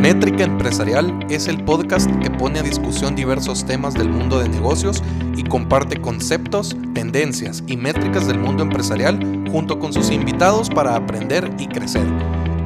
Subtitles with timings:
[0.00, 5.02] Métrica Empresarial es el podcast que pone a discusión diversos temas del mundo de negocios
[5.36, 9.20] y comparte conceptos, tendencias y métricas del mundo empresarial
[9.52, 12.06] junto con sus invitados para aprender y crecer.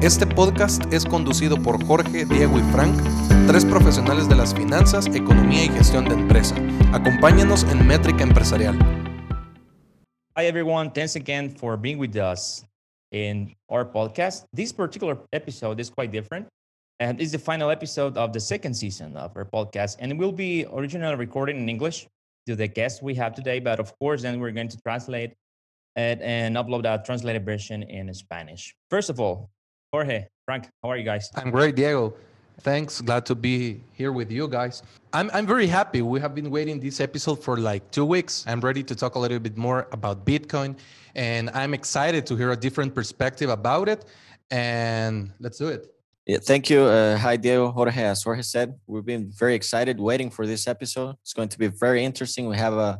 [0.01, 2.95] Este podcast es conducido por Jorge, Diego y Frank,
[3.47, 6.55] tres profesionales de las finanzas, economía y gestión de empresa.
[6.93, 8.79] Acompáñanos en Métrica Empresarial.
[10.37, 10.89] Hi, everyone.
[10.89, 12.65] Thanks again for being with us
[13.11, 14.45] in our podcast.
[14.53, 16.47] This particular episode is quite different.
[16.99, 19.97] And it's the final episode of the second season of our podcast.
[19.99, 22.07] And it will be originally recorded in English
[22.47, 23.59] to the guests we have today.
[23.59, 25.33] But of course, then we're going to translate
[25.95, 28.75] it and upload that translated version in Spanish.
[28.89, 29.49] First of all,
[29.91, 31.29] Jorge, Frank, how are you guys?
[31.35, 32.13] I'm great, Diego.
[32.61, 33.01] Thanks.
[33.01, 34.81] Glad to be here with you guys.
[35.11, 36.01] I'm, I'm very happy.
[36.01, 38.45] We have been waiting this episode for like two weeks.
[38.47, 40.77] I'm ready to talk a little bit more about Bitcoin.
[41.15, 44.05] And I'm excited to hear a different perspective about it.
[44.51, 45.94] And let's do it.
[46.25, 46.81] Yeah, thank you.
[46.81, 48.01] Uh, hi, Diego, Jorge.
[48.01, 51.15] As Jorge said, we've been very excited waiting for this episode.
[51.21, 52.49] It's going to be very interesting.
[52.49, 52.99] We have a,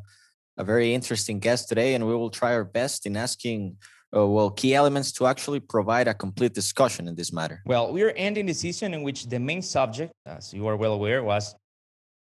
[0.58, 3.78] a very interesting guest today, and we will try our best in asking,
[4.16, 7.64] uh, well, key elements to actually provide a complete discussion in this matter.
[7.66, 11.24] Well, we're ending the season in which the main subject, as you are well aware,
[11.24, 11.56] was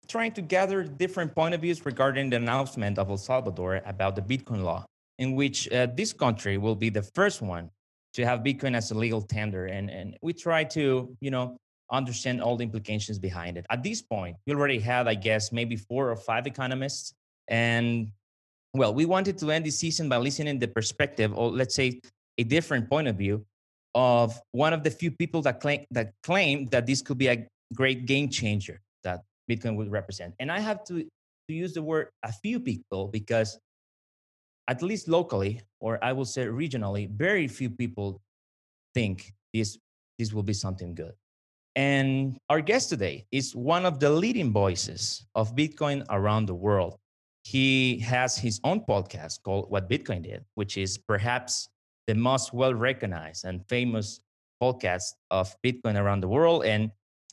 [0.07, 4.23] trying to gather different point of views regarding the announcement of El Salvador about the
[4.23, 4.83] Bitcoin law,
[5.19, 7.69] in which uh, this country will be the first one
[8.13, 9.67] to have Bitcoin as a legal tender.
[9.67, 11.57] And, and we try to, you know,
[11.91, 13.65] understand all the implications behind it.
[13.69, 17.13] At this point, we already had, I guess, maybe four or five economists.
[17.47, 18.11] And
[18.73, 22.01] well, we wanted to end this season by listening the perspective, or let's say
[22.37, 23.45] a different point of view
[23.95, 27.47] of one of the few people that claim that claim that this could be a
[27.73, 30.35] great game changer that Bitcoin would represent.
[30.39, 33.57] And I have to, to use the word a few people because
[34.69, 38.21] at least locally, or I will say regionally, very few people
[38.93, 39.79] think this,
[40.19, 41.13] this will be something good.
[41.75, 46.97] And our guest today is one of the leading voices of Bitcoin around the world.
[47.43, 51.69] He has his own podcast called What Bitcoin Did, which is perhaps
[52.05, 54.19] the most well recognized and famous
[54.61, 56.65] podcast of Bitcoin around the world.
[56.65, 56.91] And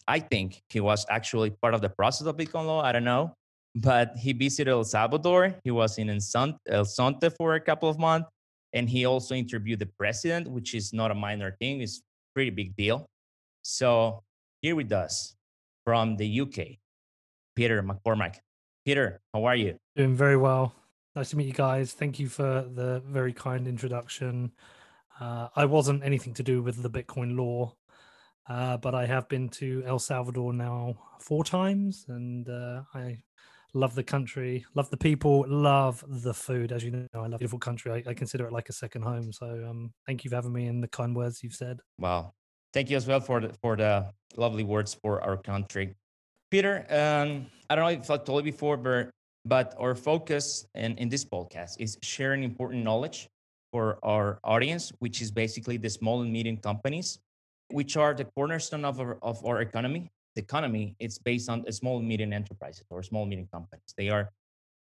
[0.09, 2.83] I think he was actually part of the process of Bitcoin law.
[2.83, 3.35] I don't know
[3.77, 5.55] but he visited El Salvador.
[5.63, 8.29] He was in El Zonte for a couple of months,
[8.73, 12.03] and he also interviewed the president, which is not a minor thing; it's
[12.35, 13.07] pretty big deal.
[13.63, 14.23] So
[14.63, 15.37] here with us
[15.85, 16.79] from the UK,
[17.55, 18.37] Peter McCormack.
[18.85, 19.77] Peter, how are you?
[19.95, 20.73] Doing very well.
[21.15, 21.93] Nice to meet you guys.
[21.93, 24.53] Thank you for the very kind introduction.
[25.21, 27.75] Uh, I wasn't anything to do with the Bitcoin law,
[28.49, 33.19] uh, but I have been to El Salvador now four times, and uh, I
[33.77, 36.73] love the country, love the people, love the food.
[36.73, 37.93] As you know, I love beautiful country.
[37.93, 39.33] I, I consider it like a second home.
[39.33, 41.81] So um, thank you for having me and the kind words you've said.
[41.99, 42.33] Wow.
[42.73, 45.95] Thank you as well for the, for the lovely words for our country.
[46.51, 49.11] Peter, um, I don't know if I told you before, but,
[49.45, 53.29] but our focus in, in this podcast is sharing important knowledge
[53.73, 57.19] for our audience, which is basically the small and medium companies,
[57.69, 60.11] which are the cornerstone of our, of our economy
[60.41, 63.95] economy, it's based on small and medium enterprises or small and medium companies.
[63.97, 64.31] They are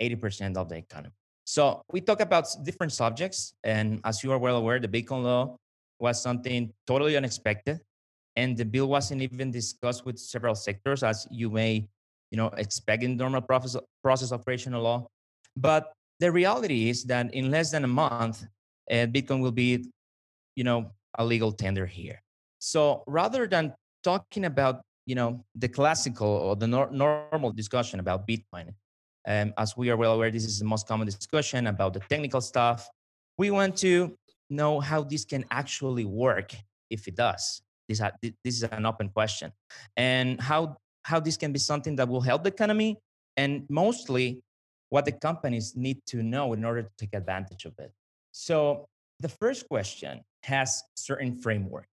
[0.02, 1.14] 80% of the economy.
[1.46, 3.54] So we talk about different subjects.
[3.64, 5.58] And as you are well aware, the Bitcoin law
[6.00, 7.80] was something totally unexpected.
[8.36, 11.88] And the bill wasn't even discussed with several sectors, as you may,
[12.32, 15.08] you know, expect in normal process, process operational law.
[15.56, 18.44] But the reality is that in less than a month,
[18.92, 19.90] uh, Bitcoin will be,
[20.56, 22.22] you know, a legal tender here.
[22.60, 23.74] So rather than
[24.04, 28.74] talking about you know the classical or the nor- normal discussion about bitcoin.
[29.28, 32.42] Um, as we are well aware this is the most common discussion about the technical
[32.42, 32.88] stuff.
[33.38, 34.16] We want to
[34.50, 36.54] know how this can actually work
[36.90, 37.62] if it does.
[37.90, 39.52] This, ha- this is an open question.
[39.98, 42.98] And how how this can be something that will help the economy
[43.38, 44.42] and mostly
[44.90, 47.92] what the companies need to know in order to take advantage of it.
[48.32, 48.88] So
[49.20, 51.88] the first question has certain framework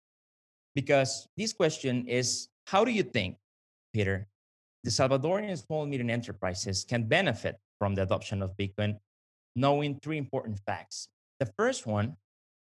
[0.75, 3.37] because this question is how do you think,
[3.93, 4.29] Peter,
[4.85, 8.97] the Salvadorian small and medium enterprises can benefit from the adoption of Bitcoin,
[9.57, 11.09] knowing three important facts?
[11.41, 12.17] The first one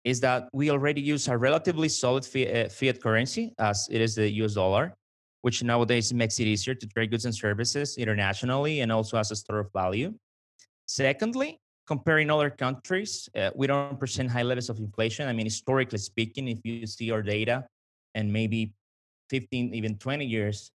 [0.04, 4.30] is that we already use a relatively solid uh, fiat currency, as it is the
[4.44, 4.94] US dollar,
[5.42, 9.36] which nowadays makes it easier to trade goods and services internationally and also as a
[9.36, 10.14] store of value.
[10.86, 15.28] Secondly, comparing other countries, uh, we don't present high levels of inflation.
[15.28, 17.66] I mean, historically speaking, if you see our data
[18.14, 18.76] and maybe
[19.30, 20.72] 15, even 20 years,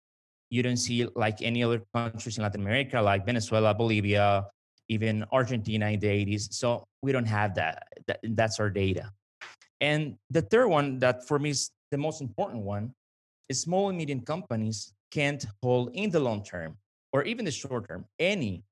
[0.50, 4.48] you don't see like any other countries in Latin America, like Venezuela, Bolivia,
[4.90, 6.54] even Argentina in the 80s.
[6.54, 7.84] So we don't have that.
[8.08, 8.20] that.
[8.24, 9.12] That's our data.
[9.82, 12.94] And the third one that for me is the most important one
[13.50, 16.78] is small and medium companies can't hold in the long term
[17.14, 18.64] or even the short term any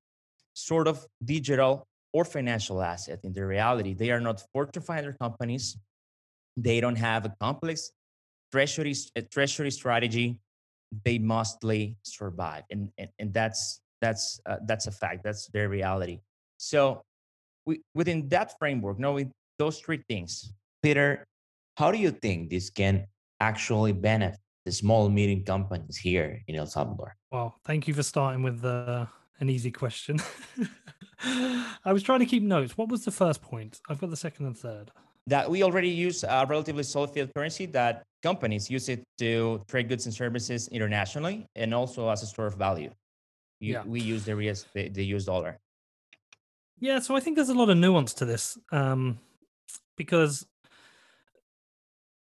[0.54, 3.94] sort of digital or financial asset in the reality.
[3.94, 5.78] They are not Fortune 500 companies.
[6.58, 7.92] They don't have a complex
[8.56, 10.40] treasury, a treasury strategy.
[11.04, 12.64] They mostly survive.
[12.72, 15.24] And, and, and that's, that's, uh, that's a fact.
[15.26, 16.20] That's their reality.
[16.58, 17.02] So
[17.66, 21.26] we, within that framework, knowing those three things, Peter,
[21.76, 23.06] how do you think this can
[23.42, 27.16] actually benefit the small medium companies here in El Salvador?
[27.32, 29.06] Well, thank you for starting with uh,
[29.40, 30.20] an easy question.
[31.24, 32.78] I was trying to keep notes.
[32.78, 33.82] What was the first point?
[33.90, 34.92] I've got the second and third.
[35.28, 39.90] That we already use a relatively solid fiat currency that companies use it to trade
[39.90, 42.92] goods and services internationally and also as a store of value.
[43.60, 43.84] You, yeah.
[43.86, 44.36] We use the,
[44.74, 45.58] the, the US dollar.
[46.80, 49.20] Yeah, so I think there's a lot of nuance to this um,
[49.96, 50.46] because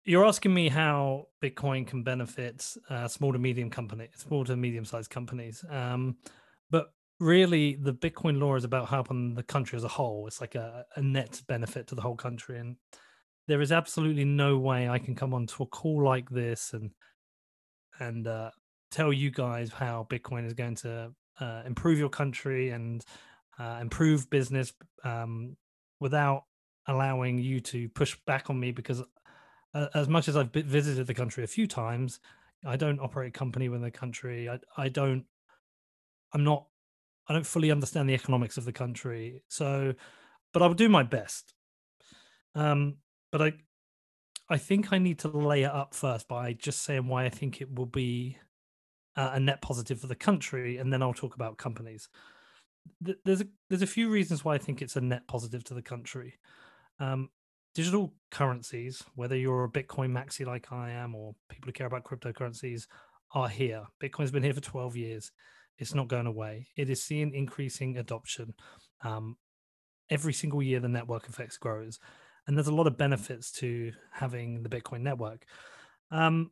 [0.05, 4.85] you're asking me how Bitcoin can benefit uh, small to medium companies, small to medium
[4.85, 5.65] sized companies.
[5.69, 6.17] Um,
[6.69, 10.27] but really, the Bitcoin law is about helping the country as a whole.
[10.27, 12.59] It's like a, a net benefit to the whole country.
[12.59, 12.77] And
[13.47, 16.91] there is absolutely no way I can come onto a call like this and
[17.99, 18.51] and uh,
[18.91, 23.03] tell you guys how Bitcoin is going to uh, improve your country and
[23.57, 24.71] uh, improve business
[25.03, 25.57] um,
[25.99, 26.43] without
[26.87, 29.01] allowing you to push back on me because
[29.73, 32.19] uh, as much as I've visited the country a few times,
[32.65, 34.49] I don't operate a company within the country.
[34.49, 35.25] I I don't.
[36.33, 36.65] I'm not.
[37.27, 39.43] I don't fully understand the economics of the country.
[39.47, 39.93] So,
[40.53, 41.53] but I will do my best.
[42.55, 42.97] Um,
[43.31, 43.53] but I,
[44.49, 47.61] I think I need to lay it up first by just saying why I think
[47.61, 48.37] it will be
[49.15, 52.07] uh, a net positive for the country, and then I'll talk about companies.
[53.01, 55.81] There's a there's a few reasons why I think it's a net positive to the
[55.81, 56.35] country.
[56.99, 57.29] Um,
[57.75, 62.05] digital currencies, whether you're a Bitcoin maxi like I am or people who care about
[62.05, 62.87] cryptocurrencies,
[63.33, 63.83] are here.
[64.01, 65.31] Bitcoin's been here for 12 years.
[65.77, 66.67] It's not going away.
[66.75, 68.53] It is seeing increasing adoption.
[69.03, 69.37] Um,
[70.09, 71.99] every single year, the network effects grows.
[72.45, 75.45] And there's a lot of benefits to having the Bitcoin network.
[76.11, 76.51] Um,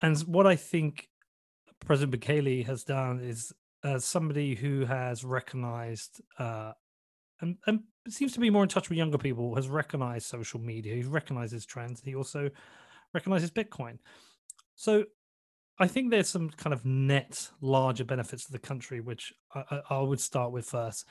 [0.00, 1.08] and what I think
[1.80, 3.52] President Bukele has done is,
[3.84, 6.72] as somebody who has recognized uh,
[7.40, 10.94] and, and seems to be more in touch with younger people, has recognized social media,
[10.94, 12.50] he recognizes trends, he also
[13.14, 13.98] recognizes Bitcoin.
[14.74, 15.04] So
[15.78, 20.00] I think there's some kind of net larger benefits to the country, which I, I
[20.00, 21.06] would start with first.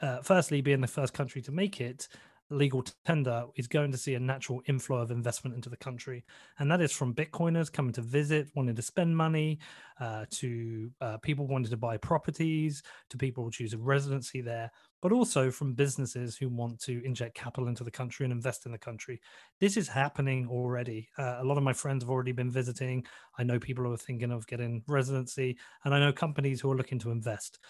[0.00, 2.08] Uh, firstly, being the first country to make it,
[2.50, 6.24] legal tender is going to see a natural inflow of investment into the country.
[6.58, 9.58] And that is from Bitcoiners coming to visit, wanting to spend money,
[10.00, 14.70] uh, to uh, people wanting to buy properties, to people choosing residency there,
[15.00, 18.72] but also from businesses who want to inject capital into the country and invest in
[18.72, 19.20] the country.
[19.60, 21.08] This is happening already.
[21.18, 23.06] Uh, a lot of my friends have already been visiting.
[23.38, 26.76] I know people who are thinking of getting residency, and I know companies who are
[26.76, 27.60] looking to invest.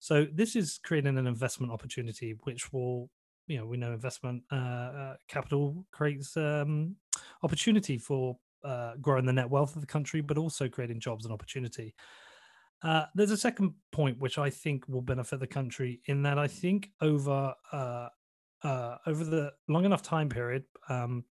[0.00, 3.10] So this is creating an investment opportunity, which will
[3.48, 6.94] you know we know investment uh, uh, capital creates um,
[7.42, 11.32] opportunity for uh, growing the net wealth of the country, but also creating jobs and
[11.32, 11.94] opportunity.
[12.82, 16.46] Uh, there's a second point which I think will benefit the country in that I
[16.46, 18.08] think over uh,
[18.62, 21.24] uh, over the long enough time period, um,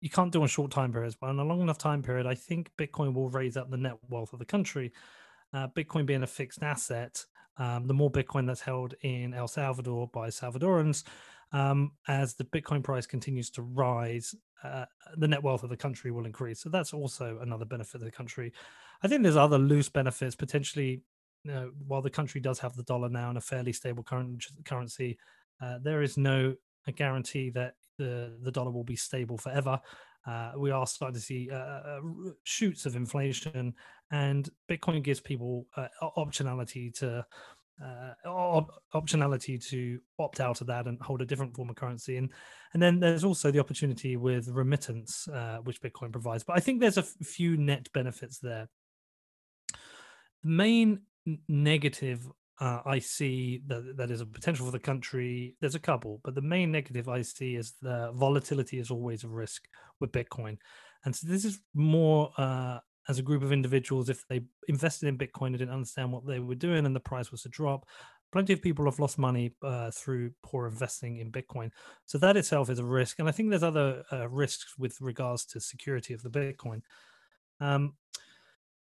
[0.00, 2.34] you can't do on short time periods, but on a long enough time period, I
[2.34, 4.92] think Bitcoin will raise up the net wealth of the country.
[5.52, 7.24] Bitcoin being a fixed asset,
[7.58, 11.04] um, the more Bitcoin that's held in El Salvador by Salvadorans,
[11.52, 14.84] um, as the Bitcoin price continues to rise, uh,
[15.16, 16.60] the net wealth of the country will increase.
[16.60, 18.52] So that's also another benefit of the country.
[19.02, 21.02] I think there's other loose benefits potentially.
[21.42, 24.44] You know, while the country does have the dollar now and a fairly stable current
[24.64, 25.18] currency,
[25.62, 26.54] uh, there is no
[26.96, 29.80] guarantee that the the dollar will be stable forever.
[30.26, 32.00] Uh, we are starting to see uh, uh
[32.44, 33.74] shoots of inflation,
[34.10, 37.24] and Bitcoin gives people uh, optionality to
[37.82, 42.16] uh, op- optionality to opt out of that and hold a different form of currency.
[42.16, 42.30] And
[42.74, 46.44] and then there's also the opportunity with remittance, uh, which Bitcoin provides.
[46.44, 48.68] But I think there's a f- few net benefits there.
[50.42, 51.00] The main
[51.48, 52.26] negative
[52.60, 55.56] uh, I see that that is a potential for the country.
[55.60, 59.28] There's a couple, but the main negative I see is the volatility is always a
[59.28, 59.64] risk
[59.98, 60.58] with Bitcoin,
[61.04, 62.78] and so this is more uh,
[63.10, 66.38] as a group of individuals, if they invested in Bitcoin and didn't understand what they
[66.38, 67.86] were doing and the price was to drop,
[68.32, 71.70] plenty of people have lost money uh, through poor investing in Bitcoin.
[72.06, 73.18] So that itself is a risk.
[73.18, 76.82] And I think there's other uh, risks with regards to security of the Bitcoin.
[77.58, 77.94] Um,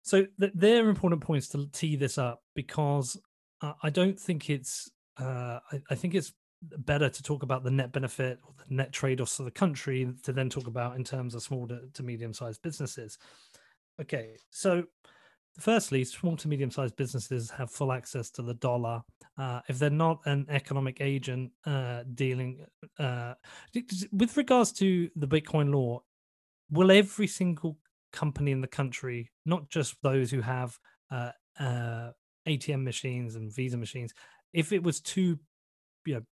[0.02, 3.18] so th- they're important points to tee this up because
[3.62, 4.90] uh, I don't think it's.
[5.18, 8.92] Uh, I, I think it's better to talk about the net benefit or the net
[8.92, 12.60] trade-offs of the country to then talk about in terms of small to, to medium-sized
[12.60, 13.16] businesses
[14.00, 14.84] Okay, so
[15.58, 19.02] firstly, small to medium sized businesses have full access to the dollar.
[19.36, 22.64] Uh, if they're not an economic agent uh, dealing
[22.98, 23.34] uh,
[24.10, 26.02] with regards to the Bitcoin law,
[26.70, 27.76] will every single
[28.10, 30.78] company in the country, not just those who have
[31.10, 32.10] uh, uh,
[32.58, 34.12] ATM machines and Visa machines,
[34.52, 35.38] if it was too,
[36.06, 36.22] you know,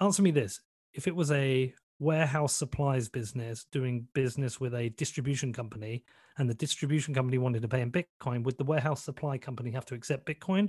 [0.00, 0.60] answer me this:
[0.92, 6.04] if it was a warehouse supplies business doing business with a distribution company
[6.38, 9.86] and the distribution company wanted to pay in bitcoin would the warehouse supply company have
[9.86, 10.68] to accept bitcoin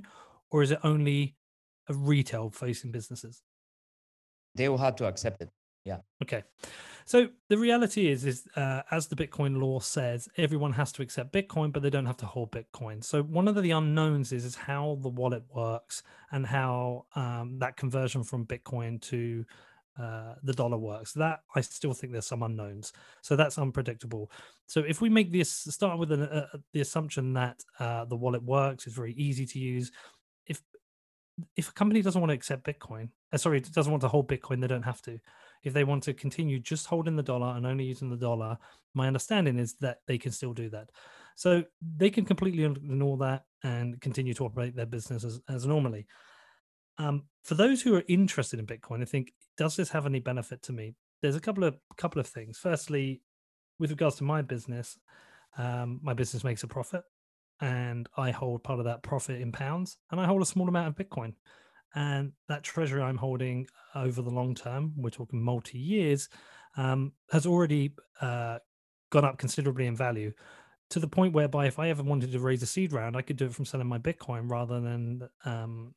[0.51, 1.36] or is it only
[1.89, 3.41] a retail facing businesses
[4.55, 5.50] They will have to accept it.
[6.22, 6.44] Okay
[7.06, 11.34] so the reality is is uh, as the bitcoin law says everyone has to accept
[11.34, 14.56] bitcoin but they don't have to hold bitcoin so one of the unknowns is is
[14.56, 19.46] how the wallet works and how um, that conversion from bitcoin to
[20.00, 21.13] uh, the dollar works.
[21.13, 24.32] That I still think there's some unknowns, so that's unpredictable.
[24.67, 28.44] So if we make this start with an, uh, the assumption that uh, the wallet
[28.44, 29.91] works, it's very easy to use.
[30.46, 30.62] If
[31.56, 34.62] if a company doesn't want to accept Bitcoin, uh, sorry, doesn't want to hold Bitcoin,
[34.62, 35.20] they don't have to.
[35.63, 38.57] If they want to continue just holding the dollar and only using the dollar,
[38.93, 40.89] my understanding is that they can still do that.
[41.35, 41.63] So
[41.97, 46.07] they can completely ignore that and continue to operate their business as, as normally.
[46.97, 50.63] Um, for those who are interested in Bitcoin, I think, does this have any benefit
[50.63, 50.95] to me?
[51.21, 52.57] There's a couple of couple of things.
[52.57, 53.21] Firstly,
[53.79, 54.97] with regards to my business,
[55.57, 57.03] um, my business makes a profit,
[57.61, 60.87] and I hold part of that profit in pounds, and I hold a small amount
[60.87, 61.33] of Bitcoin.
[61.96, 66.29] And that treasury I'm holding over the long term, we're talking multi years,
[66.75, 68.60] um, has already uh,
[69.10, 70.32] gone up considerably in value
[70.89, 73.38] to the point whereby if I ever wanted to raise a seed round, I could
[73.38, 75.94] do it from selling my Bitcoin rather than um,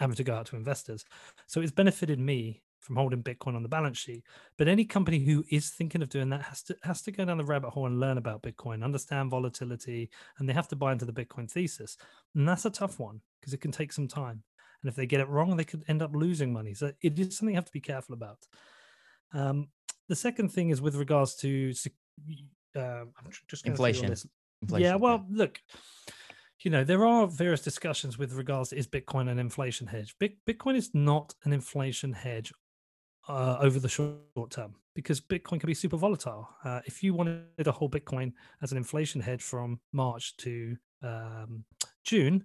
[0.00, 1.04] having to go out to investors.
[1.46, 4.24] So it's benefited me from holding Bitcoin on the balance sheet.
[4.58, 7.38] But any company who is thinking of doing that has to has to go down
[7.38, 11.04] the rabbit hole and learn about Bitcoin, understand volatility, and they have to buy into
[11.04, 11.96] the Bitcoin thesis.
[12.34, 14.42] And that's a tough one because it can take some time.
[14.82, 16.74] And if they get it wrong, they could end up losing money.
[16.74, 18.38] So it is something you have to be careful about.
[19.32, 19.68] Um,
[20.08, 21.72] the second thing is with regards to
[22.76, 24.30] uh, I'm just gonna see all Inflation.
[24.62, 25.60] Inflation, yeah, well, look,
[26.60, 30.14] you know, there are various discussions with regards to is Bitcoin an inflation hedge?
[30.20, 32.52] Bitcoin is not an inflation hedge
[33.28, 36.48] uh, over the short term because Bitcoin can be super volatile.
[36.64, 41.64] Uh, if you wanted to hold Bitcoin as an inflation hedge from March to um,
[42.04, 42.44] June,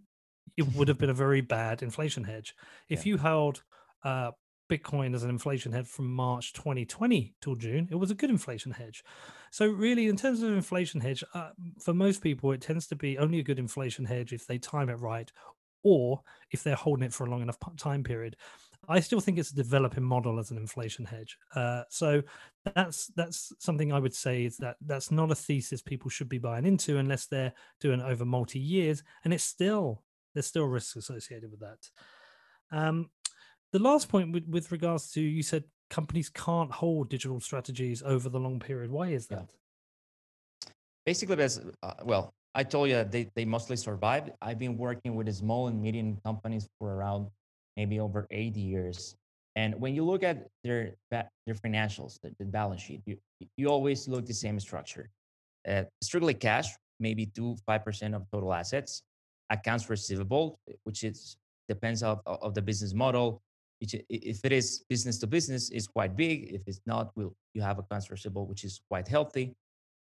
[0.56, 2.56] it would have been a very bad inflation hedge.
[2.90, 3.06] If Yeah.
[3.06, 3.64] you held
[4.04, 4.32] uh,
[4.70, 8.72] Bitcoin as an inflation hedge from March 2020 till June, it was a good inflation
[8.72, 9.04] hedge.
[9.52, 13.18] So, really, in terms of inflation hedge, uh, for most people, it tends to be
[13.18, 15.32] only a good inflation hedge if they time it right
[15.84, 18.36] or if they're holding it for a long enough time period.
[18.90, 21.38] I still think it's a developing model as an inflation hedge.
[21.56, 22.24] Uh, so
[22.64, 26.38] that's that's something I would say is that that's not a thesis people should be
[26.38, 30.04] buying into unless they're doing it over multi years, and it's still
[30.38, 31.80] there's still risks associated with that.
[32.72, 33.10] Um,
[33.74, 38.30] the last point with, with regards to you said companies can't hold digital strategies over
[38.30, 38.92] the long period.
[38.92, 39.38] Why is Yeah.
[39.38, 39.50] that?
[41.08, 45.34] basically because uh, well i told you they, they mostly survived i've been working with
[45.34, 47.30] small and medium companies for around
[47.78, 49.16] maybe over eight years
[49.56, 53.16] and when you look at their their financials the, the balance sheet you,
[53.56, 55.10] you always look the same structure
[55.70, 56.68] uh, strictly cash
[57.00, 59.04] maybe 2 5% of total assets
[59.50, 61.38] accounts receivable which is
[61.68, 63.42] depends of, of the business model
[63.80, 67.78] if it is business to business is quite big if it's not will you have
[67.78, 69.56] accounts receivable which is quite healthy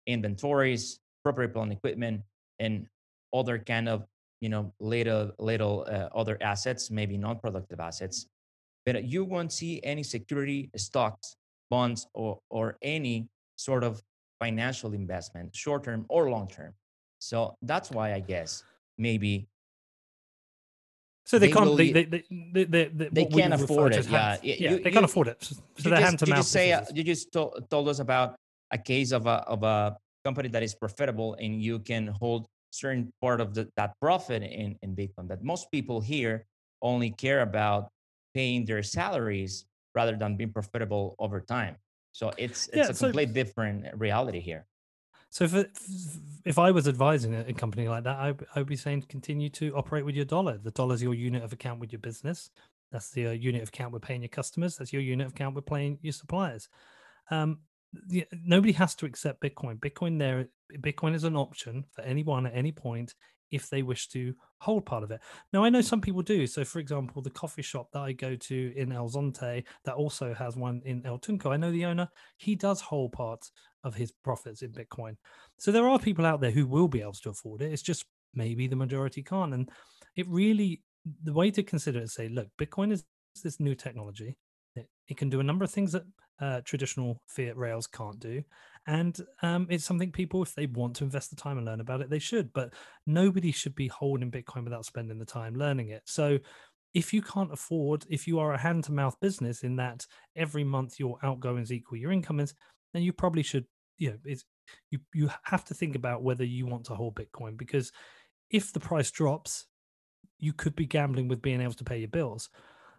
[0.08, 2.22] inventories, property plant equipment,
[2.60, 2.88] and
[3.34, 4.06] other kind of
[4.42, 8.26] you know little little uh, other assets, maybe non-productive assets.
[8.86, 11.36] But you won't see any security stocks,
[11.70, 13.28] bonds, or or any
[13.58, 14.02] sort of
[14.40, 16.74] financial investment, short term or long term.
[17.20, 18.64] So that's why I guess
[18.98, 19.48] maybe
[21.26, 21.78] So they, They can't.
[21.78, 22.24] They they they,
[22.54, 24.38] they, they, they, they what we can't afford it, yeah.
[24.42, 25.38] yeah, you- they can't afford it.
[25.44, 26.40] So they're hand to you mouth.
[26.40, 28.36] just say uh, you just to- told us about
[28.72, 33.12] a case of a of a company that is profitable and you can hold certain
[33.22, 35.28] part of the, that profit in in Bitcoin.
[35.28, 36.46] But most people here
[36.82, 37.90] only care about
[38.34, 41.76] paying their salaries rather than being profitable over time.
[42.14, 44.64] So it's it's Yeah, a so- complete different reality here.
[45.30, 45.54] So if
[46.46, 49.76] if I was advising a company like that, I I would be saying continue to
[49.76, 50.58] operate with your dollar.
[50.58, 52.50] The dollar is your unit of account with your business.
[52.92, 54.78] That's the uh, unit of account we're paying your customers.
[54.78, 56.70] That's your unit of account we're paying your suppliers.
[57.30, 57.60] Um,
[58.08, 59.80] the- nobody has to accept Bitcoin.
[59.80, 60.48] Bitcoin there
[60.80, 63.14] Bitcoin is an option for anyone at any point
[63.52, 65.22] if they wish to hold part of it.
[65.54, 66.48] Now, I know some people do.
[66.48, 70.34] So, for example, the coffee shop that I go to in El Zonte that also
[70.34, 73.50] has one in El Tunco, I know the owner, he does hold part
[73.84, 75.16] of his profits in Bitcoin.
[75.58, 77.72] So, there are people out there who will be able to afford it.
[77.72, 79.54] It's just maybe the majority can't.
[79.54, 79.70] And
[80.16, 80.82] it really,
[81.24, 83.04] the way to consider it is say, look, Bitcoin is
[83.44, 84.38] this new technology.
[84.76, 86.04] It, it can do a number of things that
[86.40, 88.44] uh, traditional fiat rails can't do.
[88.88, 92.00] And um, it's something people, if they want to invest the time and learn about
[92.00, 92.54] it, they should.
[92.54, 92.74] But
[93.06, 96.04] nobody should be holding Bitcoin without spending the time learning it.
[96.06, 96.40] So
[96.94, 100.64] if you can't afford, if you are a hand to mouth business in that every
[100.64, 102.54] month your outgoings equal your incomings,
[102.94, 103.66] then you probably should,
[103.98, 104.46] you know, it's
[104.90, 107.92] you you have to think about whether you want to hold Bitcoin because
[108.50, 109.68] if the price drops,
[110.40, 112.50] you could be gambling with being able to pay your bills.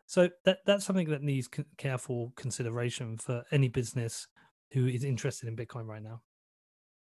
[0.07, 4.27] So that that's something that needs careful consideration for any business
[4.73, 6.21] who is interested in Bitcoin right now.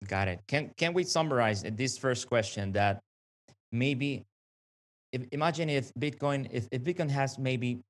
[0.07, 0.41] Got it.
[0.47, 3.03] Can can we summarize uh, this first question that
[3.71, 4.25] maybe
[5.13, 7.81] if, imagine if Bitcoin if, if Bitcoin has maybe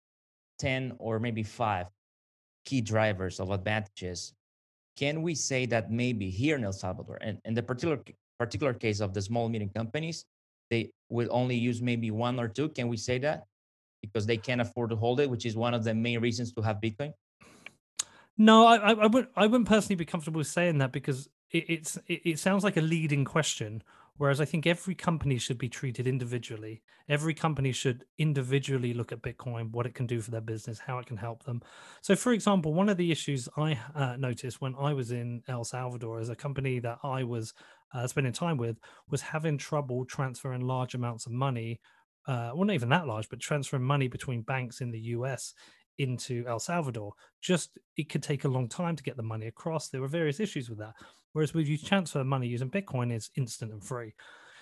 [0.58, 1.86] 10 or maybe five
[2.64, 4.32] key drivers of advantages,
[4.96, 8.02] can we say that maybe here in El Salvador and in the particular
[8.38, 10.24] particular case of the small medium companies,
[10.70, 12.68] they will only use maybe one or two?
[12.70, 13.44] Can we say that?
[14.02, 16.62] because they can't afford to hold it, which is one of the main reasons to
[16.62, 17.12] have Bitcoin?
[18.40, 19.30] No, I, I, I wouldn't.
[19.36, 22.80] I wouldn't personally be comfortable saying that because it, it's it, it sounds like a
[22.80, 23.82] leading question.
[24.16, 26.82] Whereas I think every company should be treated individually.
[27.06, 30.98] Every company should individually look at Bitcoin, what it can do for their business, how
[30.98, 31.60] it can help them.
[32.00, 35.64] So, for example, one of the issues I uh, noticed when I was in El
[35.64, 37.52] Salvador as a company that I was
[37.94, 38.78] uh, spending time with
[39.10, 41.78] was having trouble transferring large amounts of money
[42.26, 45.54] uh, well, not even that large, but transferring money between banks in the US
[46.00, 47.12] into El Salvador.
[47.40, 49.88] Just it could take a long time to get the money across.
[49.88, 50.94] There were various issues with that.
[51.32, 54.14] Whereas with you transfer money using Bitcoin, is instant and free.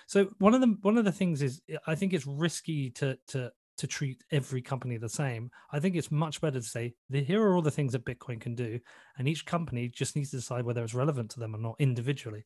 [0.05, 3.51] So one of the one of the things is I think it's risky to to
[3.77, 5.49] to treat every company the same.
[5.71, 8.53] I think it's much better to say here are all the things that Bitcoin can
[8.53, 8.79] do,
[9.17, 12.45] and each company just needs to decide whether it's relevant to them or not individually.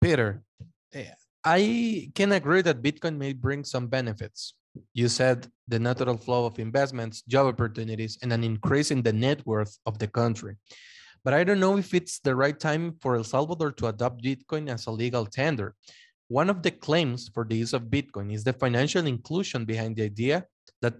[0.00, 0.42] Peter,
[0.92, 1.10] eh,
[1.44, 4.54] I can agree that Bitcoin may bring some benefits.
[4.94, 9.44] You said the natural flow of investments, job opportunities, and an increase in the net
[9.46, 10.56] worth of the country.
[11.24, 14.70] But I don't know if it's the right time for El Salvador to adopt Bitcoin
[14.70, 15.74] as a legal tender.
[16.28, 20.04] One of the claims for the use of Bitcoin is the financial inclusion behind the
[20.04, 20.46] idea
[20.80, 20.94] that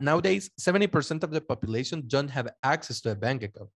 [0.00, 3.68] nowadays 70% of the population don't have access to a bank account.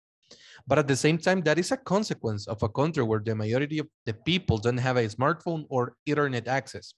[0.66, 3.80] But at the same time, that is a consequence of a country where the majority
[3.80, 6.94] of the people don't have a smartphone or internet access.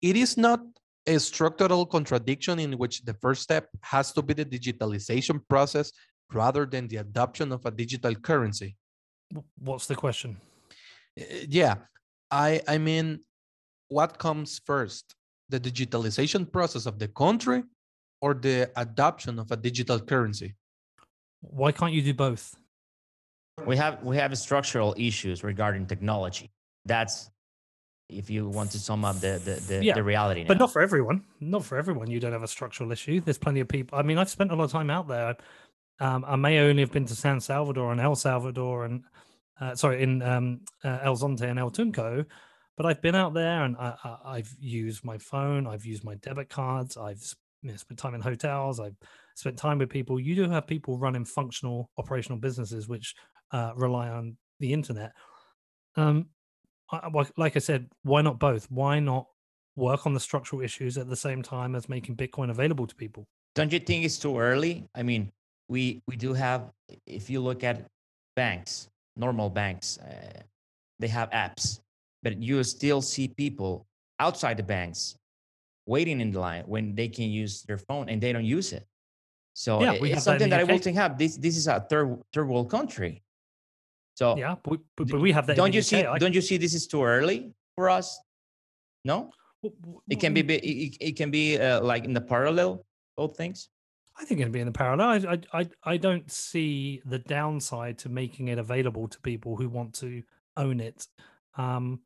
[0.00, 0.60] It is not
[1.06, 5.92] a structural contradiction in which the first step has to be the digitalization process
[6.32, 8.76] rather than the adoption of a digital currency.
[9.58, 10.38] What's the question?
[11.18, 11.74] Eh, yeah,
[12.30, 13.20] I I mean,
[13.88, 15.14] what comes first,
[15.48, 17.62] the digitalization process of the country
[18.20, 20.54] or the adoption of a digital currency?
[21.40, 22.56] Why can't you do both?
[23.64, 26.50] we have we have structural issues regarding technology.
[26.84, 27.30] That's
[28.08, 30.42] if you want to sum up the the, the, yeah, the reality.
[30.42, 30.48] Now.
[30.48, 31.24] But not for everyone.
[31.40, 32.10] Not for everyone.
[32.10, 33.20] You don't have a structural issue.
[33.20, 33.98] There's plenty of people.
[33.98, 35.36] I mean, I've spent a lot of time out there.
[35.98, 39.04] Um, I may only have been to San Salvador and El Salvador and
[39.60, 42.24] uh, sorry in um, uh, El Zonte and El Tunco,
[42.76, 45.66] but I've been out there and I, have used my phone.
[45.66, 46.98] I've used my debit cards.
[46.98, 47.22] I've
[47.62, 48.78] you know, spent time in hotels.
[48.78, 48.96] I've
[49.34, 50.20] spent time with people.
[50.20, 53.14] You do have people running functional operational businesses, which
[53.52, 55.12] uh, rely on the internet.
[55.96, 56.26] Um,
[56.90, 58.70] I, like I said, why not both?
[58.70, 59.26] Why not
[59.76, 63.26] work on the structural issues at the same time as making Bitcoin available to people?
[63.54, 64.86] Don't you think it's too early?
[64.94, 65.32] I mean,
[65.68, 66.70] we we do have.
[67.06, 67.86] If you look at
[68.36, 70.40] banks, normal banks, uh,
[70.98, 71.80] they have apps,
[72.22, 73.86] but you still see people
[74.20, 75.16] outside the banks
[75.86, 78.86] waiting in the line when they can use their phone and they don't use it.
[79.54, 81.16] So yeah, it's something that, that I will think have.
[81.16, 83.22] This this is a third third world country.
[84.16, 85.56] So yeah, but, but, but we have that.
[85.56, 86.02] Don't you see?
[86.02, 88.18] Don't you see this is too early for us?
[89.04, 89.30] No,
[90.08, 90.40] it can be.
[90.40, 92.84] It, it can be uh, like in the parallel
[93.16, 93.68] both things.
[94.18, 95.26] I think it'd be in the parallel.
[95.28, 99.92] I, I I don't see the downside to making it available to people who want
[99.96, 100.22] to
[100.56, 101.06] own it.
[101.58, 102.00] Um,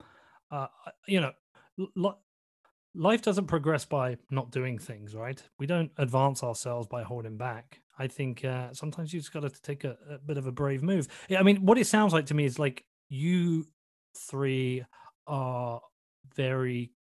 [0.51, 0.67] uh,
[1.07, 1.33] you know,
[2.95, 5.43] life doesn't progress by not doing things, right?
[5.59, 7.81] We don't advance ourselves by holding back.
[7.99, 10.83] I think uh, sometimes you just got to take a, a, bit of a brave
[10.83, 11.07] move.
[11.29, 13.67] Yeah, I mean, what it sounds like to me is like you
[14.17, 14.85] three
[15.27, 15.81] are
[16.35, 16.93] very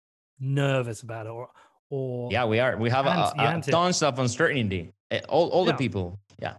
[0.41, 1.49] nervous about it, or
[1.91, 2.77] or yeah, we are.
[2.77, 4.93] We have a, a, tons of uncertainty.
[5.29, 5.73] All all yeah.
[5.73, 6.57] the people, yeah,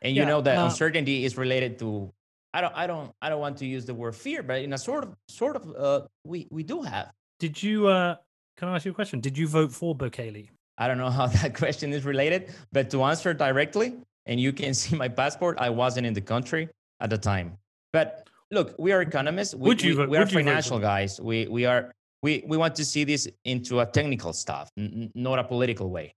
[0.00, 2.12] and you yeah, know that uh, uncertainty is related to
[2.54, 4.78] I don't I don't I don't want to use the word fear, but in a
[4.78, 7.10] sort of sort of uh, we we do have.
[7.40, 7.88] Did you?
[7.88, 8.16] uh
[8.56, 9.20] Can I ask you a question?
[9.20, 10.48] Did you vote for Bukele?
[10.78, 13.94] I don't know how that question is related, but to answer directly,
[14.26, 16.68] and you can see my passport, I wasn't in the country
[17.00, 17.58] at the time.
[17.92, 19.54] But look, we are economists.
[19.54, 21.20] We, Would you we, we are would you vote for financial guys.
[21.20, 21.92] We we are
[22.22, 26.14] we we want to see this into a technical stuff, n- not a political way.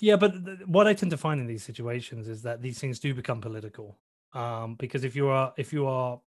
[0.00, 2.98] Yeah, but th- what I tend to find in these situations is that these things
[2.98, 3.98] do become political.
[4.32, 6.20] Um, because if you are, if you are,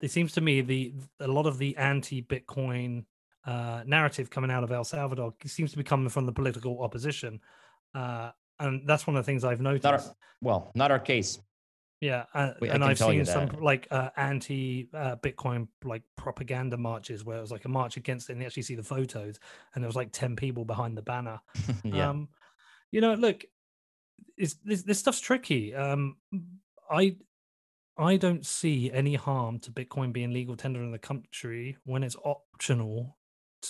[0.00, 3.04] it seems to me the a lot of the anti-Bitcoin
[3.46, 7.40] uh, narrative coming out of El Salvador seems to be coming from the political opposition,
[7.94, 9.84] uh, and that's one of the things I've noticed.
[9.84, 11.38] Not our, well, not our case.
[12.00, 17.38] Yeah, uh, and I've seen some like uh, anti uh, Bitcoin like propaganda marches where
[17.38, 19.38] it was like a march against it, and you actually see the photos,
[19.74, 21.40] and there was like ten people behind the banner.
[21.84, 22.10] yeah.
[22.10, 22.28] Um,
[22.90, 23.44] you know, look,
[24.36, 25.74] this this stuff's tricky.
[25.74, 26.16] Um,
[26.90, 27.16] I
[27.96, 32.16] I don't see any harm to Bitcoin being legal tender in the country when it's
[32.24, 33.16] optional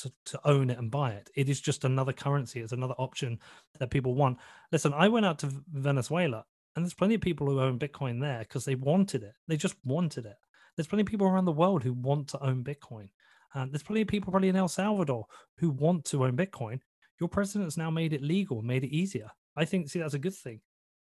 [0.02, 1.30] to, to own it and buy it.
[1.34, 2.60] It is just another currency.
[2.60, 3.38] It's another option
[3.78, 4.38] that people want.
[4.72, 8.40] Listen, I went out to Venezuela, and there's plenty of people who own Bitcoin there
[8.40, 9.34] because they wanted it.
[9.48, 10.36] They just wanted it.
[10.76, 13.08] There's plenty of people around the world who want to own Bitcoin.
[13.54, 15.26] And there's plenty of people probably in El Salvador
[15.58, 16.80] who want to own Bitcoin
[17.20, 19.30] your president's now made it legal, made it easier.
[19.56, 20.60] I think, see, that's a good thing.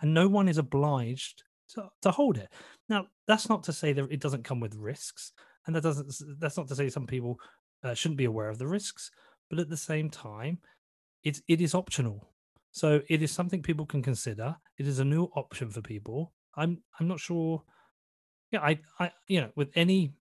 [0.01, 2.49] And no one is obliged to, to hold it.
[2.89, 5.31] Now, that's not to say that it doesn't come with risks.
[5.65, 7.39] And that doesn't, that's not to say some people
[7.83, 9.11] uh, shouldn't be aware of the risks.
[9.49, 10.59] But at the same time,
[11.23, 12.29] it's, it is optional.
[12.71, 14.55] So it is something people can consider.
[14.77, 16.33] It is a new option for people.
[16.55, 17.63] I'm, I'm not sure.
[18.51, 20.13] Yeah, I, I, you know, with any,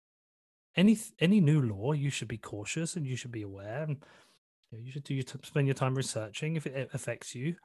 [0.77, 3.85] any, any new law, you should be cautious and you should be aware.
[3.85, 4.05] And
[4.71, 7.57] you, know, you should do your t- spend your time researching if it affects you.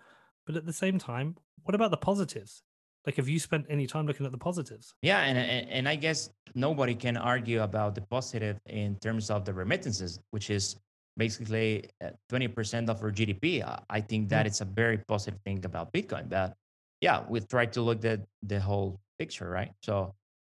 [0.45, 2.63] But at the same time, what about the positives?
[3.07, 4.93] Like, have you spent any time looking at the positives?
[5.01, 5.37] Yeah, and,
[5.71, 10.49] and I guess nobody can argue about the positive in terms of the remittances, which
[10.49, 10.75] is
[11.15, 13.63] basically uh, twenty percent of our GDP.
[13.63, 14.47] I- I think that Mm.
[14.49, 16.27] it's a very positive thing about Bitcoin.
[16.27, 16.53] But
[16.99, 19.71] yeah, we try to look at the whole picture, right?
[19.83, 20.13] So,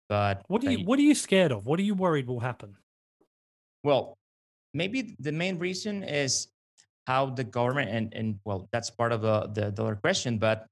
[0.09, 1.67] but What are you What are you scared of?
[1.67, 2.75] What are you worried will happen?
[3.85, 4.19] well,
[4.75, 6.49] maybe the main reason is
[7.07, 10.67] how the government and and well, that's part of the the, the other question, but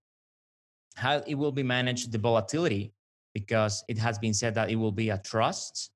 [0.98, 2.92] how it will be managed the volatility
[3.34, 5.90] because it has been said that it will be a trust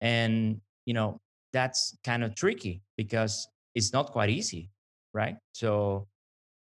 [0.00, 1.20] and you know
[1.52, 4.70] that's kind of tricky because it's not quite easy
[5.12, 6.06] right so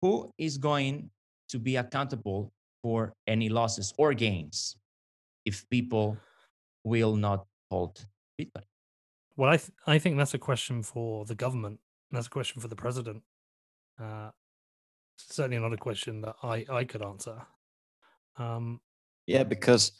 [0.03, 1.09] who is going
[1.49, 4.77] to be accountable for any losses or gains
[5.45, 6.17] if people
[6.85, 7.95] will not hold
[8.39, 8.67] bitcoin
[9.37, 11.81] Well, I th- I think that's a question for the government.
[12.11, 13.23] That's a question for the president.
[13.99, 14.31] Uh,
[15.17, 17.37] certainly not a question that I I could answer.
[18.37, 18.81] Um,
[19.27, 19.93] Yeah, because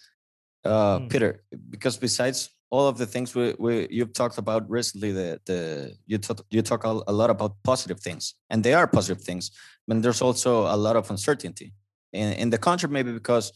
[0.65, 1.11] uh, Mm.
[1.11, 5.95] Peter, because besides all of the things we, we you've talked about recently, the the
[6.07, 9.51] you talk you talk a, a lot about positive things, and they are positive things.
[9.87, 11.73] But there's also a lot of uncertainty
[12.13, 13.53] in in the country, maybe because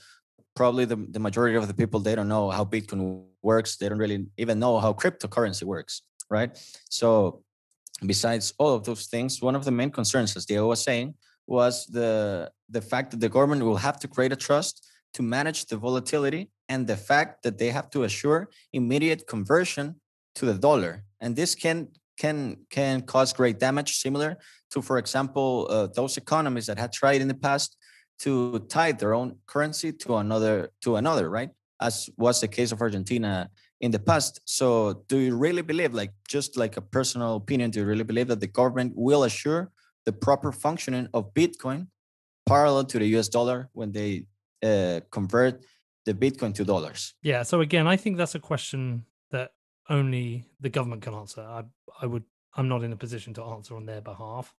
[0.54, 3.76] probably the, the majority of the people they don't know how Bitcoin works.
[3.76, 6.50] They don't really even know how cryptocurrency works, right?
[6.88, 7.42] So
[8.04, 11.14] besides all of those things, one of the main concerns, as Diego was saying,
[11.46, 15.66] was the the fact that the government will have to create a trust to manage
[15.66, 19.94] the volatility and the fact that they have to assure immediate conversion
[20.34, 21.04] to the dollar.
[21.20, 24.36] And this can can can cause great damage similar
[24.70, 27.76] to for example uh, those economies that had tried in the past
[28.18, 31.50] to tie their own currency to another to another right?
[31.80, 33.50] As was the case of argentina
[33.82, 34.40] in the past.
[34.46, 38.28] So do you really believe like just like a personal opinion do you really believe
[38.28, 39.70] that the government will assure
[40.06, 41.88] the proper functioning of bitcoin
[42.46, 44.24] parallel to the us dollar when they
[44.62, 45.62] uh, convert
[46.06, 47.14] the Bitcoin to dollars?
[47.22, 47.42] Yeah.
[47.42, 49.50] So again, I think that's a question that
[49.90, 51.42] only the government can answer.
[51.42, 51.64] I,
[52.00, 54.54] I would, I'm not in a position to answer on their behalf,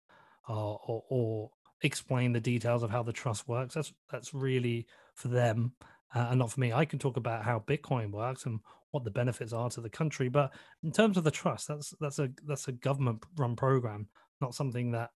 [0.48, 1.50] uh, or, or
[1.82, 3.74] explain the details of how the trust works.
[3.74, 5.72] That's that's really for them
[6.14, 6.72] uh, and not for me.
[6.72, 10.28] I can talk about how Bitcoin works and what the benefits are to the country,
[10.28, 14.08] but in terms of the trust, that's that's a that's a government run program,
[14.40, 15.10] not something that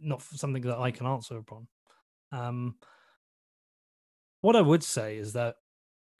[0.00, 1.66] not something that I can answer upon.
[2.32, 2.76] Um,
[4.40, 5.56] what I would say is that,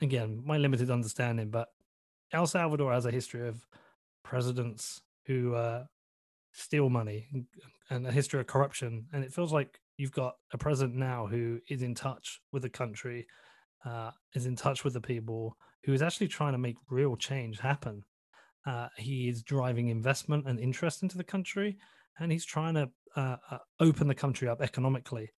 [0.01, 1.69] again, my limited understanding, but
[2.33, 3.65] El Salvador has a history of
[4.23, 5.85] presidents who uh,
[6.51, 7.27] steal money
[7.89, 9.05] and- a history of corruption.
[9.11, 12.69] And it feels like you've got a president now who is in touch with the
[12.69, 13.27] country,
[13.85, 17.59] uh, is in touch with the people, who is actually trying to make real change
[17.59, 18.05] happen.
[18.65, 21.77] Uh, he is driving investment and interest into the country,
[22.19, 25.31] and he's trying to uh, uh, open the country up economically.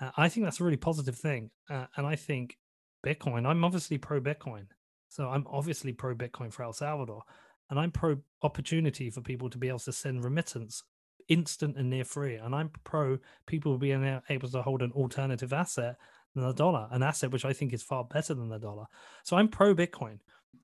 [0.00, 1.50] Uh, I think that's a really positive thing.
[1.68, 2.56] Uh, and I think
[3.04, 4.66] Bitcoin, I'm obviously pro Bitcoin.
[5.08, 7.22] So I'm obviously pro Bitcoin for El Salvador,
[7.68, 10.84] and I'm pro opportunity for people to be able to send remittance
[11.28, 12.36] instant and near free.
[12.36, 15.96] And I'm pro people being able to hold an alternative asset
[16.34, 18.86] than the dollar, an asset which I think is far better than the dollar.
[19.24, 20.18] So I'm pro Bitcoin.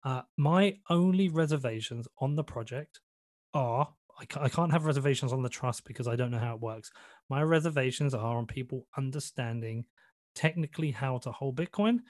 [0.05, 3.01] Uh, my only reservations on the project
[3.55, 3.89] are
[4.19, 6.91] I I can't have reservations on the trust because I don't know how it works.
[7.29, 9.85] My reservations are on people understanding
[10.35, 12.01] technically how to hold Bitcoin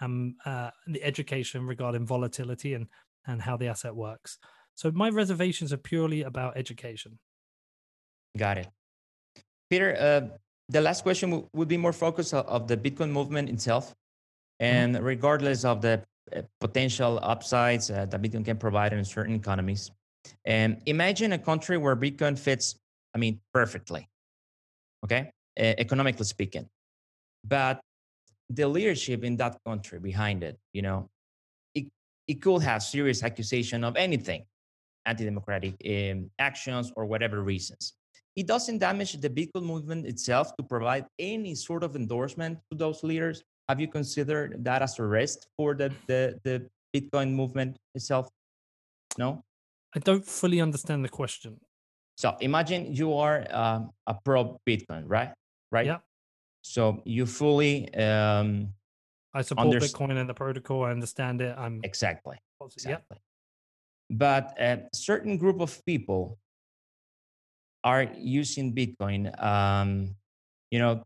[0.00, 2.86] and uh, the education regarding volatility and
[3.26, 4.38] and how the asset works.
[4.74, 7.18] So my reservations are purely about education.
[8.36, 8.68] Got it.
[9.70, 10.36] Peter, uh,
[10.68, 13.94] the last question w- would be more focused of, the Bitcoin movement itself.
[14.60, 16.02] And regardless of the
[16.34, 19.90] uh, potential upsides uh, that Bitcoin can provide in certain economies,
[20.44, 22.76] and imagine a country where Bitcoin fits,
[23.14, 24.08] I mean, perfectly,
[25.04, 26.68] okay, e- economically speaking.
[27.44, 27.80] But
[28.48, 31.08] the leadership in that country behind it, you know,
[31.74, 31.86] it,
[32.26, 34.44] it could have serious accusation of anything,
[35.06, 37.94] anti-democratic um, actions or whatever reasons.
[38.34, 43.02] It doesn't damage the Bitcoin movement itself to provide any sort of endorsement to those
[43.02, 43.42] leaders.
[43.68, 48.28] Have you considered that as a risk for the, the, the Bitcoin movement itself?
[49.18, 49.44] No?
[49.94, 51.60] I don't fully understand the question.
[52.16, 55.32] So imagine you are um, a pro Bitcoin, right?
[55.70, 55.86] Right.
[55.86, 55.98] Yeah.
[56.62, 58.68] So you fully um,
[59.34, 60.84] I support Bitcoin and the protocol.
[60.84, 61.56] I understand it.
[61.56, 62.36] I'm exactly.
[62.60, 62.66] Yeah.
[62.66, 63.18] exactly.
[64.10, 66.38] But a certain group of people
[67.82, 70.14] are using Bitcoin, um,
[70.70, 71.04] you know,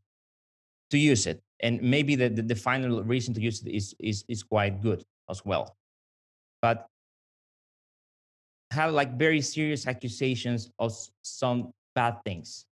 [0.90, 4.24] to use it, and maybe the, the, the final reason to use it is is
[4.28, 5.76] is quite good as well.
[6.60, 6.88] But
[8.70, 12.66] have like very serious accusations of some bad things.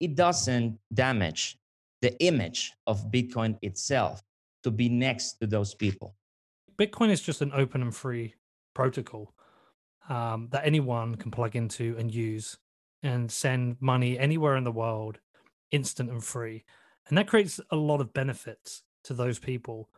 [0.00, 1.58] It doesn't damage
[2.00, 4.22] the image of Bitcoin itself
[4.62, 6.14] to be next to those people.
[6.76, 8.34] Bitcoin is just an open and free
[8.74, 9.34] protocol
[10.08, 12.56] um, that anyone can plug into and use
[13.02, 15.18] and send money anywhere in the world,
[15.70, 16.64] instant and free.
[17.08, 19.88] And that creates a lot of benefits to those people,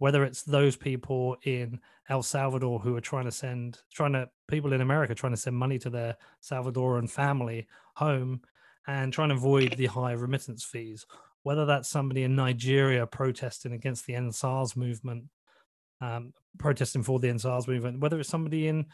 [0.00, 4.72] whether it's those people in El Salvador who are trying to send, trying to, people
[4.72, 8.40] in America trying to send money to their Salvadoran family home
[8.86, 11.04] and trying to avoid the high remittance fees,
[11.42, 15.24] whether that's somebody in Nigeria protesting against the EndSARS movement
[16.00, 18.86] um, protesting for the EndSARS movement, whether it's somebody in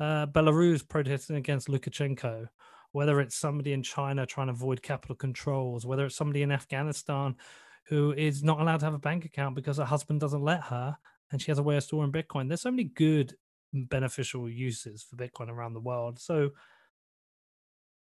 [0.00, 2.48] uh, Belarus protesting against Lukashenko,
[2.90, 7.36] whether it's somebody in China trying to avoid capital controls, whether it's somebody in Afghanistan
[7.88, 10.96] who is not allowed to have a bank account because her husband doesn't let her
[11.30, 12.48] and she has a way of storing Bitcoin.
[12.48, 13.34] There's so many good
[13.72, 16.18] beneficial uses for Bitcoin around the world.
[16.20, 16.50] So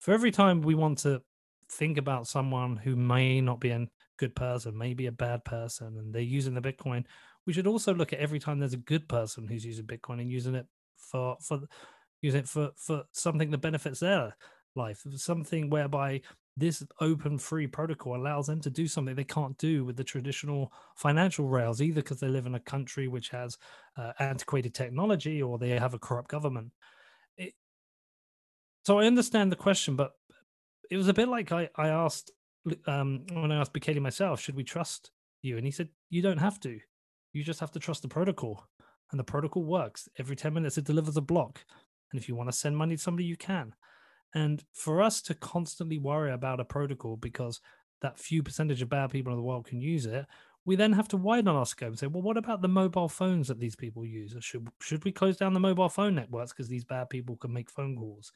[0.01, 1.23] for every time we want to
[1.71, 3.87] think about someone who may not be a
[4.19, 7.05] good person, may be a bad person, and they're using the Bitcoin,
[7.47, 10.31] we should also look at every time there's a good person who's using Bitcoin and
[10.31, 11.61] using it for for
[12.21, 14.37] using it for for something that benefits their
[14.75, 16.21] life, something whereby
[16.59, 20.73] this open free protocol allows them to do something they can't do with the traditional
[20.97, 23.57] financial rails, either because they live in a country which has
[23.97, 26.73] uh, antiquated technology or they have a corrupt government.
[27.37, 27.55] It,
[28.85, 30.13] so I understand the question, but
[30.91, 32.33] it was a bit like I, I asked
[32.87, 35.11] um, when I asked Bukele myself, should we trust
[35.43, 35.57] you?
[35.57, 36.79] And he said, you don't have to.
[37.33, 38.67] You just have to trust the protocol.
[39.11, 40.09] And the protocol works.
[40.19, 41.65] Every 10 minutes, it delivers a block.
[42.13, 43.75] And if you want to send money to somebody, you can.
[44.35, 47.61] And for us to constantly worry about a protocol because
[48.03, 50.27] that few percentage of bad people in the world can use it,
[50.65, 53.49] we then have to widen our scope and say, well, what about the mobile phones
[53.49, 54.37] that these people use?
[54.41, 57.71] Should should we close down the mobile phone networks because these bad people can make
[57.71, 58.33] phone calls?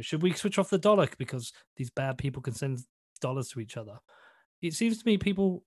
[0.00, 2.80] Should we switch off the dollar because these bad people can send
[3.20, 3.98] dollars to each other?
[4.60, 5.64] It seems to me people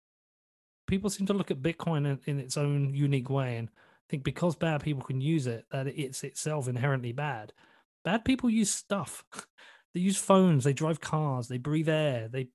[0.88, 3.70] people seem to look at Bitcoin in, in its own unique way and
[4.10, 7.54] think because bad people can use it that it's itself inherently bad.
[8.06, 9.26] Bad people use stuff.
[9.94, 12.48] they use phones, they drive cars, they breathe air, they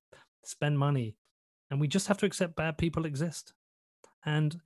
[0.45, 1.15] spend money.
[1.69, 3.53] And we just have to accept bad people exist.
[4.25, 4.61] And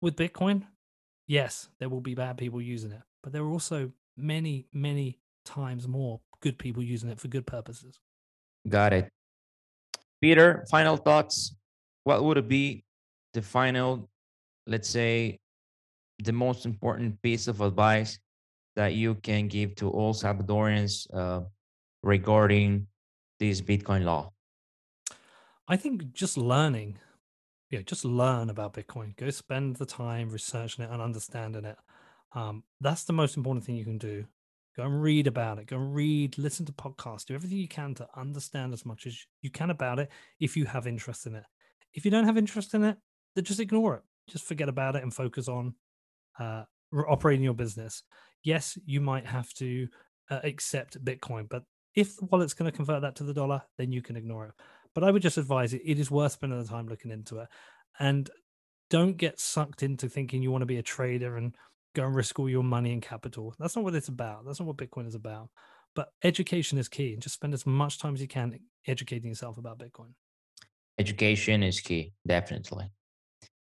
[0.00, 0.62] with Bitcoin,
[1.26, 5.88] yes, there will be bad people using it, but there are also many, many times
[5.88, 8.00] more good people using it for good purposes.
[8.68, 9.08] Got it.
[10.20, 11.56] Peter, final thoughts.
[12.04, 12.84] What would it be
[13.32, 14.08] the final,
[14.66, 15.40] let's say,
[16.18, 18.18] the most important piece of advice
[18.76, 21.42] that you can give to all Salvadorians uh,
[22.02, 22.86] regarding
[23.38, 24.32] this Bitcoin law?
[25.68, 26.98] I think just learning,
[27.70, 29.16] yeah, just learn about Bitcoin.
[29.16, 31.76] Go spend the time researching it and understanding it.
[32.34, 34.24] Um, that's the most important thing you can do.
[34.76, 35.66] Go and read about it.
[35.66, 39.18] Go and read, listen to podcasts, do everything you can to understand as much as
[39.42, 41.44] you can about it if you have interest in it.
[41.92, 42.96] If you don't have interest in it,
[43.34, 44.02] then just ignore it.
[44.28, 45.74] Just forget about it and focus on
[46.38, 48.02] uh, operating your business.
[48.42, 49.88] Yes, you might have to
[50.30, 51.62] uh, accept Bitcoin, but
[51.94, 54.54] if the wallet's going to convert that to the dollar, then you can ignore it.
[54.94, 57.48] But I would just advise it, it is worth spending the time looking into it.
[57.98, 58.28] And
[58.90, 61.54] don't get sucked into thinking you want to be a trader and
[61.94, 63.54] go and risk all your money and capital.
[63.58, 64.44] That's not what it's about.
[64.44, 65.48] That's not what Bitcoin is about.
[65.94, 69.58] But education is key and just spend as much time as you can educating yourself
[69.58, 70.14] about Bitcoin.
[70.98, 72.90] Education is key, definitely.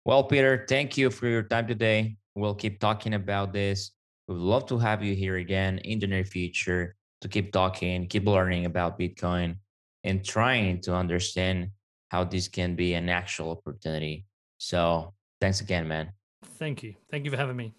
[0.05, 2.17] Well, Peter, thank you for your time today.
[2.35, 3.91] We'll keep talking about this.
[4.27, 8.25] We'd love to have you here again in the near future to keep talking, keep
[8.25, 9.57] learning about Bitcoin,
[10.03, 11.69] and trying to understand
[12.09, 14.25] how this can be an actual opportunity.
[14.57, 16.11] So, thanks again, man.
[16.57, 16.95] Thank you.
[17.09, 17.73] Thank you for having me.